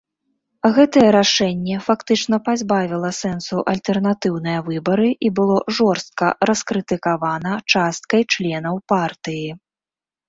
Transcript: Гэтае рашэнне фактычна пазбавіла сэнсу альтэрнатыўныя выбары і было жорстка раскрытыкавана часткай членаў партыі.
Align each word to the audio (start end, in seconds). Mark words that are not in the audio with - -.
Гэтае 0.75 1.03
рашэнне 1.15 1.75
фактычна 1.87 2.39
пазбавіла 2.47 3.11
сэнсу 3.17 3.57
альтэрнатыўныя 3.73 4.59
выбары 4.69 5.09
і 5.29 5.31
было 5.41 5.57
жорстка 5.81 6.25
раскрытыкавана 6.51 7.53
часткай 7.75 8.23
членаў 8.37 8.85
партыі. 8.95 9.49